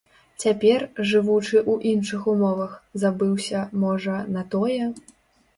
Цяпер, 0.43 0.85
жывучы 1.09 1.53
ў 1.59 1.93
іншых 1.97 2.25
умовах, 2.33 2.73
забыўся, 3.05 3.59
можа, 3.85 4.15
на 4.39 4.49
тое? 4.57 4.83